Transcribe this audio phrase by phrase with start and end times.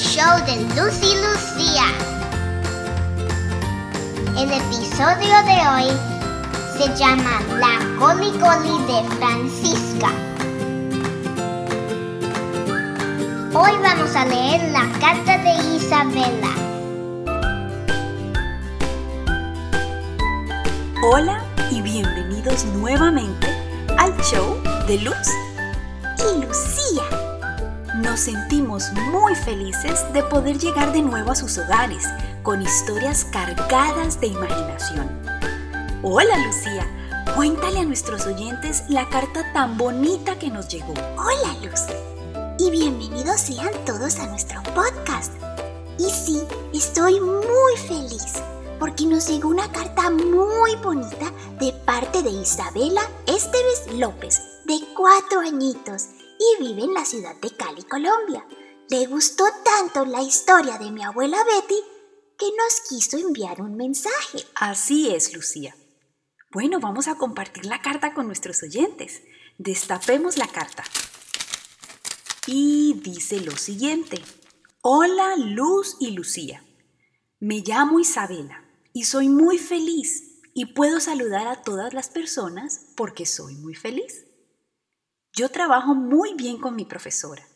[0.00, 1.84] show de Lucy Lucía.
[4.34, 5.88] El episodio de hoy
[6.78, 10.10] se llama La Coli Coli de Francisca.
[13.52, 16.48] Hoy vamos a leer la carta de Isabela.
[21.02, 23.48] Hola y bienvenidos nuevamente
[23.98, 24.56] al show
[24.86, 25.28] de Luz
[26.18, 27.19] y Lucía.
[28.00, 32.02] Nos sentimos muy felices de poder llegar de nuevo a sus hogares
[32.42, 35.06] con historias cargadas de imaginación.
[36.02, 36.86] Hola Lucía,
[37.36, 40.94] cuéntale a nuestros oyentes la carta tan bonita que nos llegó.
[41.18, 41.82] Hola Luz
[42.58, 45.34] y bienvenidos sean todos a nuestro podcast.
[45.98, 46.42] Y sí,
[46.72, 48.40] estoy muy feliz
[48.78, 55.40] porque nos llegó una carta muy bonita de parte de Isabela Esteves López, de cuatro
[55.40, 56.06] añitos,
[56.40, 58.46] y vive en la ciudad de Cali, Colombia.
[58.88, 61.78] Le gustó tanto la historia de mi abuela Betty
[62.38, 64.46] que nos quiso enviar un mensaje.
[64.54, 65.76] Así es, Lucía.
[66.50, 69.22] Bueno, vamos a compartir la carta con nuestros oyentes.
[69.58, 70.82] Destapemos la carta.
[72.46, 74.20] Y dice lo siguiente.
[74.80, 76.64] Hola, Luz y Lucía.
[77.38, 83.26] Me llamo Isabela y soy muy feliz y puedo saludar a todas las personas porque
[83.26, 84.24] soy muy feliz.
[85.32, 87.46] Yo trabajo muy bien con mi profesora.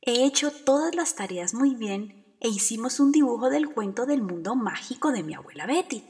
[0.00, 4.54] He hecho todas las tareas muy bien e hicimos un dibujo del cuento del mundo
[4.54, 6.04] mágico de mi abuela Betty.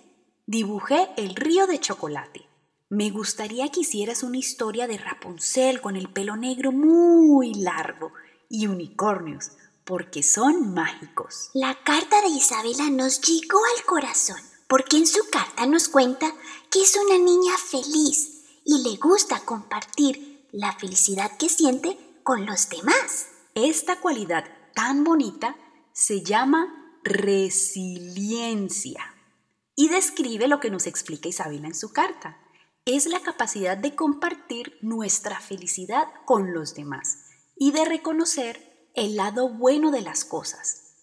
[0.47, 2.47] Dibujé el río de chocolate.
[2.91, 8.12] Me gustaría que hicieras una historia de Rapunzel con el pelo negro muy largo
[8.50, 9.52] y unicornios,
[9.84, 11.50] porque son mágicos.
[11.55, 16.30] La carta de Isabela nos llegó al corazón, porque en su carta nos cuenta
[16.70, 22.69] que es una niña feliz y le gusta compartir la felicidad que siente con los
[22.69, 23.27] demás.
[23.55, 25.56] Esta cualidad tan bonita
[25.92, 29.02] se llama resiliencia
[29.74, 32.39] y describe lo que nos explica Isabela en su carta.
[32.84, 37.18] Es la capacidad de compartir nuestra felicidad con los demás
[37.56, 40.95] y de reconocer el lado bueno de las cosas,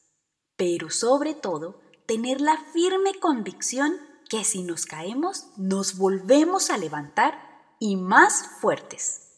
[0.56, 3.98] pero sobre todo tener la firme convicción
[4.30, 9.31] que si nos caemos nos volvemos a levantar y más fuertes.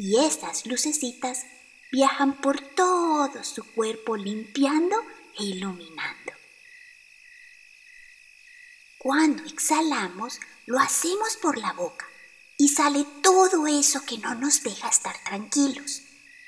[0.00, 1.44] y esas lucecitas
[1.92, 4.96] viajan por todo su cuerpo limpiando
[5.38, 6.32] e iluminando.
[8.96, 12.06] Cuando exhalamos, lo hacemos por la boca
[12.56, 16.00] y sale todo eso que no nos deja estar tranquilos.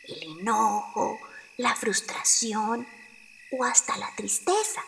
[0.04, 1.20] El enojo,
[1.58, 2.88] la frustración
[3.50, 4.82] o hasta la tristeza.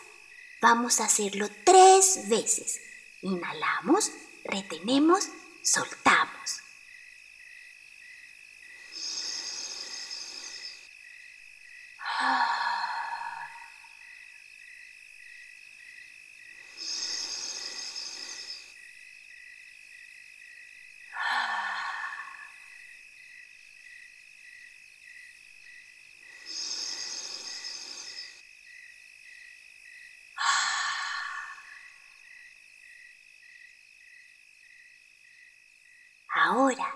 [0.59, 2.81] Vamos a hacerlo tres veces.
[3.21, 4.11] Inhalamos,
[4.43, 5.29] retenemos,
[5.61, 6.34] soltamos.
[36.55, 36.95] Ahora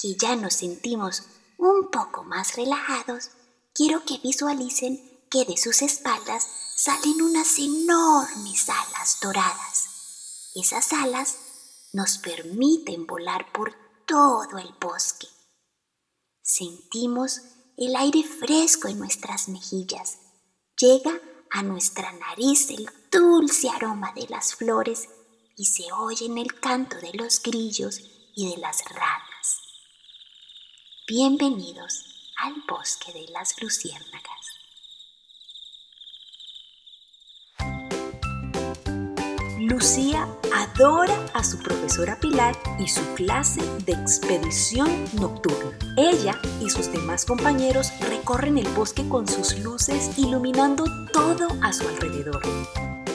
[0.00, 1.24] que ya nos sentimos
[1.58, 3.32] un poco más relajados,
[3.74, 4.98] quiero que visualicen
[5.30, 10.52] que de sus espaldas salen unas enormes alas doradas.
[10.54, 11.36] Esas alas
[11.92, 13.74] nos permiten volar por
[14.06, 15.28] todo el bosque.
[16.40, 17.42] Sentimos
[17.76, 20.16] el aire fresco en nuestras mejillas.
[20.78, 25.10] Llega a nuestra nariz el dulce aroma de las flores
[25.56, 29.60] y se oye en el canto de los grillos y de las ranas.
[31.06, 32.04] Bienvenidos
[32.36, 34.24] al bosque de las luciérnagas.
[39.58, 45.78] Lucía adora a su profesora Pilar y su clase de expedición nocturna.
[45.96, 51.88] Ella y sus demás compañeros recorren el bosque con sus luces iluminando todo a su
[51.88, 52.42] alrededor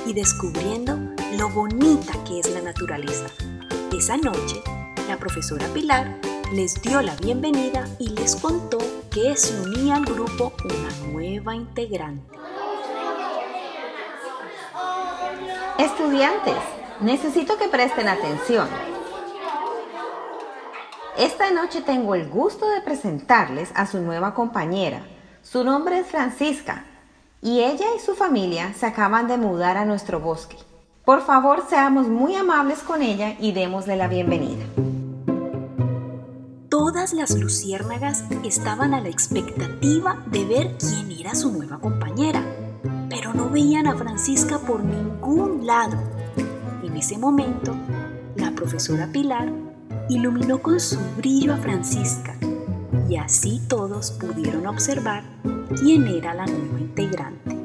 [0.05, 0.97] y descubriendo
[1.37, 3.27] lo bonita que es la naturaleza.
[3.91, 4.61] Esa noche,
[5.09, 6.19] la profesora Pilar
[6.53, 8.77] les dio la bienvenida y les contó
[9.09, 12.37] que se unía al grupo una nueva integrante.
[15.79, 16.53] Estudiantes,
[17.01, 18.67] necesito que presten atención.
[21.17, 25.01] Esta noche tengo el gusto de presentarles a su nueva compañera.
[25.41, 26.85] Su nombre es Francisca
[27.41, 30.57] y ella y su familia se acaban de mudar a nuestro bosque.
[31.03, 34.65] Por favor, seamos muy amables con ella y démosle la bienvenida.
[36.99, 42.43] Todas las luciérnagas estaban a la expectativa de ver quién era su nueva compañera
[43.09, 45.97] pero no veían a Francisca por ningún lado.
[46.83, 47.73] En ese momento,
[48.35, 49.49] la profesora Pilar
[50.09, 52.35] iluminó con su brillo a Francisca
[53.07, 55.23] y así todos pudieron observar
[55.79, 57.55] quién era la nueva integrante.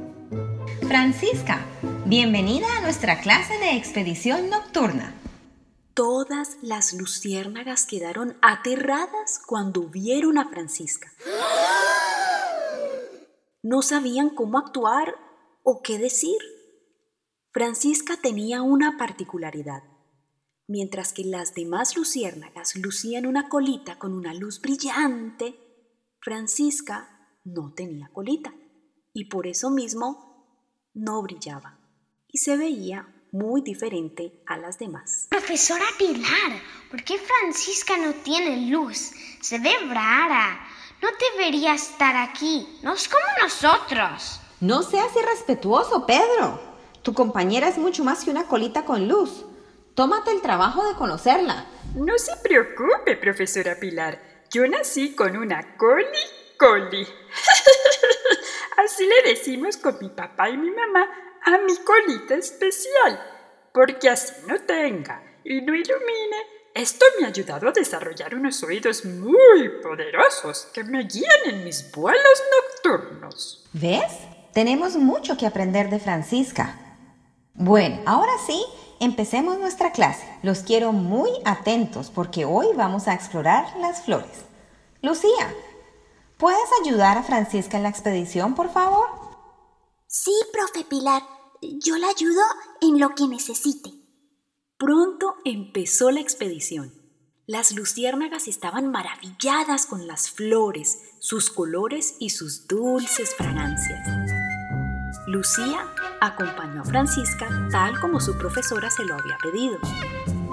[0.86, 1.58] Francisca,
[2.06, 5.12] bienvenida a nuestra clase de expedición nocturna.
[5.94, 11.12] Todas las luciérnagas quedaron aterradas cuando vieron a Francisca.
[13.62, 15.14] No sabían cómo actuar
[15.62, 16.36] o qué decir.
[17.52, 19.84] Francisca tenía una particularidad.
[20.66, 25.54] Mientras que las demás luciérnagas lucían una colita con una luz brillante,
[26.20, 28.52] Francisca no tenía colita
[29.12, 31.78] y por eso mismo no brillaba
[32.26, 35.26] y se veía muy diferente a las demás.
[35.28, 39.10] Profesora Pilar, ¿por qué Francisca no tiene luz?
[39.40, 40.64] Se ve rara.
[41.02, 42.78] No debería estar aquí.
[42.82, 44.40] No es como nosotros.
[44.60, 46.60] No seas irrespetuoso, Pedro.
[47.02, 49.44] Tu compañera es mucho más que una colita con luz.
[49.94, 51.66] Tómate el trabajo de conocerla.
[51.96, 54.22] No se preocupe, profesora Pilar.
[54.50, 56.06] Yo nací con una coli
[56.56, 57.06] coli.
[58.76, 61.08] Así le decimos con mi papá y mi mamá
[61.44, 63.20] a mi colita especial.
[63.72, 66.36] Porque así no tenga y no ilumine,
[66.74, 71.90] esto me ha ayudado a desarrollar unos oídos muy poderosos que me guían en mis
[71.92, 72.42] vuelos
[72.82, 73.68] nocturnos.
[73.72, 74.12] ¿Ves?
[74.52, 76.78] Tenemos mucho que aprender de Francisca.
[77.54, 78.60] Bueno, ahora sí,
[79.00, 80.26] empecemos nuestra clase.
[80.42, 84.44] Los quiero muy atentos porque hoy vamos a explorar las flores.
[85.02, 85.54] Lucía,
[86.38, 89.23] ¿puedes ayudar a Francisca en la expedición, por favor?
[90.16, 91.24] Sí, profe Pilar.
[91.60, 92.40] Yo la ayudo
[92.80, 93.90] en lo que necesite.
[94.78, 96.94] Pronto empezó la expedición.
[97.48, 104.06] Las luciérnagas estaban maravilladas con las flores, sus colores y sus dulces fragancias.
[105.26, 109.78] Lucía acompañó a Francisca tal como su profesora se lo había pedido,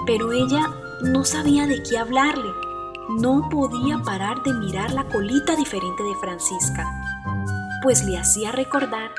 [0.06, 0.70] pero ella
[1.02, 2.50] no sabía de qué hablarle.
[3.10, 6.84] No podía parar de mirar la colita diferente de Francisca,
[7.84, 9.12] pues le hacía recordar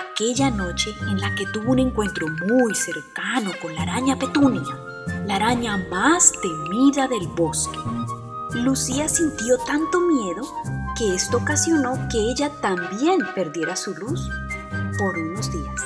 [0.00, 4.76] aquella noche en la que tuvo un encuentro muy cercano con la araña Petunia,
[5.26, 7.78] la araña más temida del bosque.
[8.54, 10.42] Lucía sintió tanto miedo
[10.96, 14.28] que esto ocasionó que ella también perdiera su luz
[14.98, 15.82] por unos días.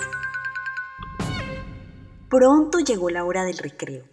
[2.29, 4.05] Pronto llegó la hora del recreo.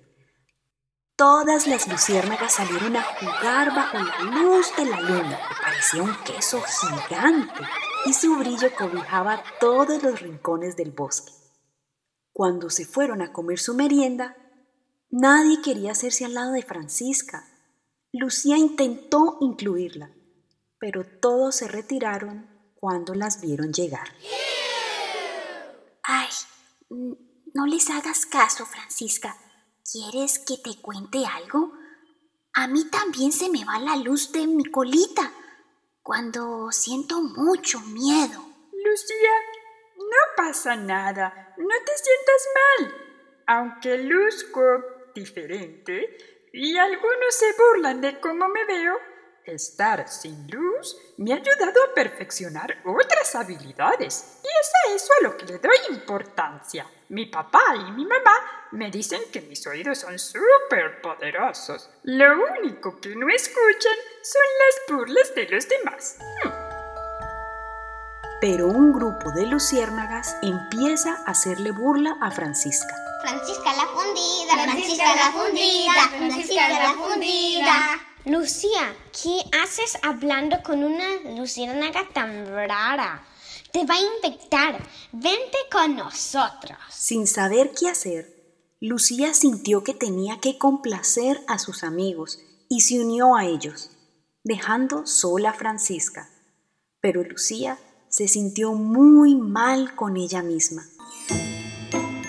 [1.18, 6.16] Todas las luciérnagas salieron a jugar bajo la luz de la luna, que parecía un
[6.24, 7.62] queso gigante,
[8.06, 11.34] y su brillo cobijaba todos los rincones del bosque.
[12.32, 14.38] Cuando se fueron a comer su merienda,
[15.10, 17.48] nadie quería hacerse al lado de Francisca.
[18.12, 20.12] Lucía intentó incluirla,
[20.80, 24.08] pero todos se retiraron cuando las vieron llegar.
[26.04, 26.30] Ay,
[26.90, 29.36] no les hagas caso, Francisca.
[29.92, 31.72] ¿Quieres que te cuente algo?
[32.54, 35.32] A mí también se me va la luz de mi colita
[36.06, 38.40] cuando siento mucho miedo.
[38.72, 39.32] Lucía,
[39.98, 41.56] no pasa nada.
[41.58, 43.42] No te sientas mal.
[43.48, 44.62] Aunque luzco
[45.16, 46.16] diferente
[46.54, 48.94] y algunos se burlan de cómo me veo,
[49.46, 55.24] Estar sin luz me ha ayudado a perfeccionar otras habilidades y es a eso a
[55.24, 56.88] lo que le doy importancia.
[57.10, 58.34] Mi papá y mi mamá
[58.72, 61.88] me dicen que mis oídos son súper poderosos.
[62.02, 62.26] Lo
[62.60, 63.94] único que no escuchan
[64.24, 66.18] son las burlas de los demás.
[66.44, 66.50] Hmm.
[68.42, 72.96] Pero un grupo de luciérnagas empieza a hacerle burla a Francisca.
[73.22, 78.00] Francisca la fundida, Francisca la fundida, Francisca la fundida.
[78.26, 83.24] Lucía, ¿qué haces hablando con una luciérnaga tan rara?
[83.75, 84.82] Te va a infectar.
[85.12, 86.77] Vente con nosotros.
[86.89, 92.39] Sin saber qué hacer, Lucía sintió que tenía que complacer a sus amigos
[92.70, 93.89] y se unió a ellos,
[94.46, 96.29] dejando sola a Francisca.
[97.01, 97.77] Pero Lucía
[98.08, 100.86] se sintió muy mal con ella misma.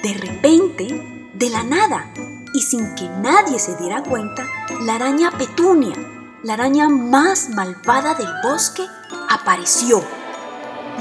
[0.02, 2.12] De repente, de la nada,
[2.54, 4.48] y sin que nadie se diera cuenta,
[4.82, 5.94] la araña Petunia,
[6.42, 8.82] la araña más malvada del bosque,
[9.28, 10.02] apareció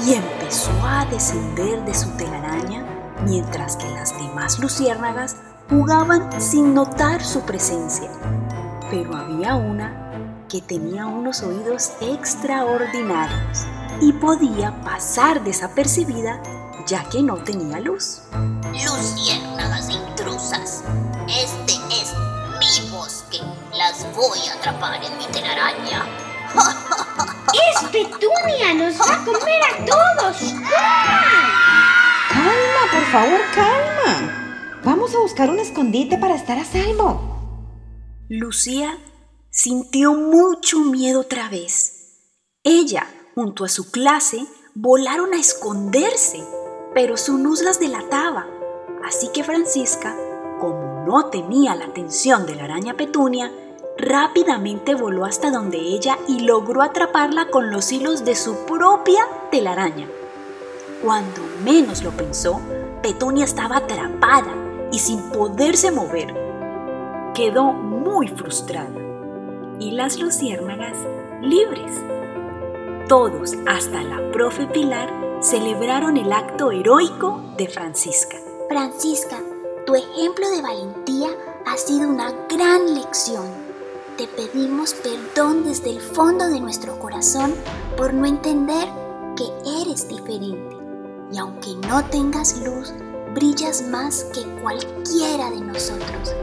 [0.04, 0.14] y
[0.46, 2.84] empezó a descender de su telaraña
[3.24, 5.34] mientras que las demás luciérnagas
[5.68, 8.08] jugaban sin notar su presencia.
[8.88, 13.66] Pero había una que tenía unos oídos extraordinarios
[14.00, 16.40] y podía pasar desapercibida
[16.86, 18.22] ya que no tenía luz.
[18.70, 20.84] Luciérnagas intrusas,
[21.26, 22.14] este es
[22.60, 23.40] mi bosque.
[23.76, 26.04] Las voy a atrapar en mi telaraña.
[27.56, 28.74] ¡Es Petunia!
[28.74, 30.54] ¡Nos va a comer a todos!
[32.28, 34.80] Calma, por favor, calma.
[34.84, 37.20] Vamos a buscar un escondite para estar a salvo.
[38.28, 38.98] Lucía
[39.50, 42.20] sintió mucho miedo otra vez.
[42.62, 46.44] Ella, junto a su clase, volaron a esconderse,
[46.94, 48.46] pero su luz las delataba.
[49.04, 50.16] Así que Francisca
[50.58, 53.52] como no tenía la atención de la araña Petunia,
[53.98, 60.06] rápidamente voló hasta donde ella y logró atraparla con los hilos de su propia telaraña.
[61.02, 62.60] Cuando menos lo pensó,
[63.02, 64.54] Petunia estaba atrapada
[64.90, 66.34] y sin poderse mover.
[67.34, 69.00] Quedó muy frustrada
[69.78, 70.96] y las luciérnagas
[71.42, 71.92] libres.
[73.08, 78.36] Todos, hasta la profe Pilar, celebraron el acto heroico de Francisca.
[78.68, 79.38] Francisca,
[79.86, 81.28] tu ejemplo de valentía
[81.66, 83.65] ha sido una gran lección.
[84.16, 87.54] Te pedimos perdón desde el fondo de nuestro corazón
[87.98, 88.88] por no entender
[89.36, 89.44] que
[89.82, 90.74] eres diferente.
[91.30, 92.94] Y aunque no tengas luz,
[93.34, 96.34] brillas más que cualquiera de nosotros.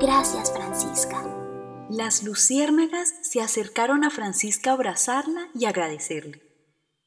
[0.00, 1.24] Gracias, Francisca.
[1.88, 6.42] Las luciérnagas se acercaron a Francisca a abrazarla y agradecerle.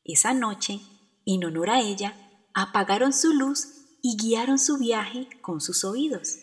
[0.05, 0.79] Esa noche,
[1.25, 2.15] en honor a ella,
[2.53, 6.39] apagaron su luz y guiaron su viaje con sus oídos.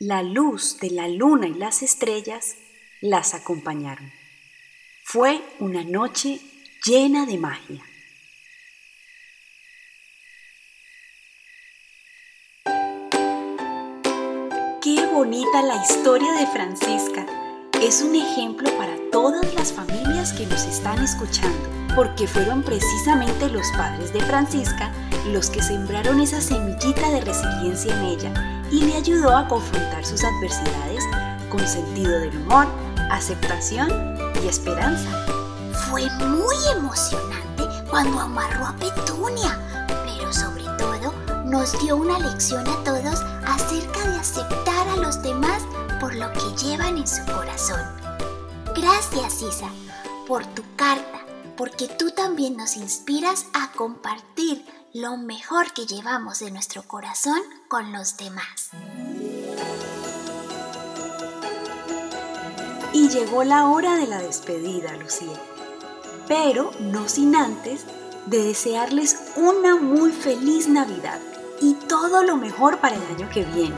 [0.00, 2.54] La luz de la luna y las estrellas
[3.00, 4.10] las acompañaron.
[5.04, 6.40] Fue una noche
[6.84, 7.82] llena de magia.
[14.82, 17.26] Qué bonita la historia de Francisca.
[17.82, 23.66] Es un ejemplo para todas las familias que nos están escuchando, porque fueron precisamente los
[23.76, 24.92] padres de Francisca
[25.32, 30.24] los que sembraron esa semillita de resiliencia en ella y le ayudó a confrontar sus
[30.24, 31.04] adversidades
[31.48, 32.66] con sentido del humor,
[33.10, 33.90] aceptación
[34.42, 35.24] y esperanza.
[35.88, 42.84] Fue muy emocionante cuando amarró a Petunia, pero sobre todo nos dio una lección a
[42.84, 45.62] todos acerca de aceptar a los demás
[46.00, 47.80] por lo que llevan en su corazón.
[48.74, 49.70] Gracias, Isa,
[50.26, 51.20] por tu carta,
[51.56, 57.92] porque tú también nos inspiras a compartir lo mejor que llevamos de nuestro corazón con
[57.92, 58.70] los demás.
[63.12, 65.40] Llegó la hora de la despedida, Lucía.
[66.26, 67.86] Pero no sin antes
[68.26, 71.18] de desearles una muy feliz Navidad
[71.58, 73.76] y todo lo mejor para el año que viene.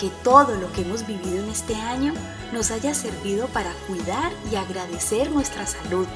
[0.00, 2.14] Que todo lo que hemos vivido en este año
[2.52, 6.08] nos haya servido para cuidar y agradecer nuestra salud,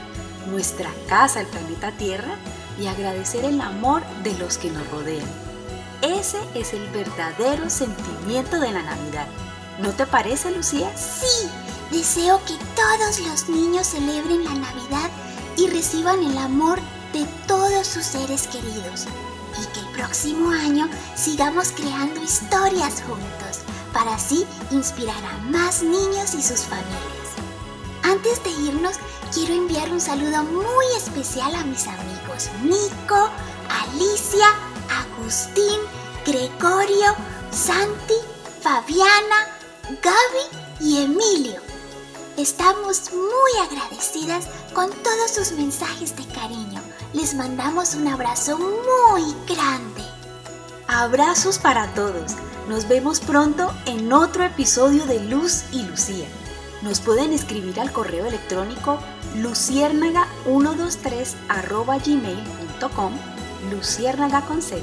[0.50, 2.34] nuestra casa, el planeta Tierra
[2.80, 5.28] y agradecer el amor de los que nos rodean.
[6.02, 9.28] Ese es el verdadero sentimiento de la Navidad.
[9.80, 10.90] ¿No te parece, Lucía?
[10.96, 11.48] Sí,
[11.92, 15.10] deseo que todos los niños celebren la Navidad
[15.56, 16.80] y reciban el amor
[17.12, 19.06] de todos sus seres queridos.
[19.60, 23.60] Y que el próximo año sigamos creando historias juntos
[23.92, 27.12] para así inspirar a más niños y sus familias.
[28.02, 28.96] Antes de irnos,
[29.32, 33.30] quiero enviar un saludo muy especial a mis amigos Nico,
[33.68, 34.48] Alicia,
[34.90, 35.80] Agustín,
[36.26, 37.14] Gregorio,
[37.50, 38.14] Santi,
[38.62, 39.46] Fabiana,
[40.02, 41.61] Gaby y Emilio.
[42.42, 46.82] Estamos muy agradecidas con todos sus mensajes de cariño.
[47.12, 50.02] Les mandamos un abrazo muy grande.
[50.88, 52.32] Abrazos para todos.
[52.68, 56.26] Nos vemos pronto en otro episodio de Luz y Lucía.
[56.82, 58.98] Nos pueden escribir al correo electrónico
[59.36, 61.36] luciérnaga123
[62.04, 63.12] gmail.com,
[63.70, 64.82] luciérnaga con Z,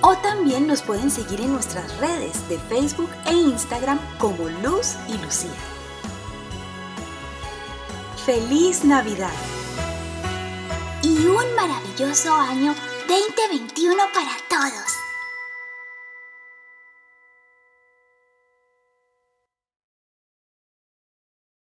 [0.00, 5.18] o también nos pueden seguir en nuestras redes de Facebook e Instagram como Luz y
[5.18, 5.50] Lucía.
[8.28, 9.32] ¡Feliz Navidad!
[11.02, 12.74] Y un maravilloso año
[13.08, 14.97] 2021 para todos.